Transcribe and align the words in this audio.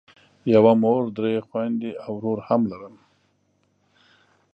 یوه 0.53 0.73
مور 0.83 1.03
درې 1.17 1.33
خویندې 1.47 1.91
او 2.05 2.11
ورور 2.17 2.39
هم 2.47 2.61
لرم. 2.71 2.95